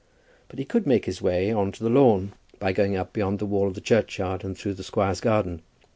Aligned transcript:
But 0.47 0.57
he 0.57 0.65
could 0.65 0.87
make 0.87 1.05
his 1.05 1.21
way 1.21 1.51
on 1.51 1.71
to 1.73 1.83
the 1.83 1.89
lawn 1.91 2.33
by 2.57 2.73
going 2.73 2.95
up 2.95 3.13
beyond 3.13 3.37
the 3.37 3.45
wall 3.45 3.67
of 3.67 3.75
the 3.75 3.81
churchyard 3.81 4.43
and 4.43 4.57
through 4.57 4.73
the 4.73 4.83
squire's 4.83 5.21
garden. 5.21 5.61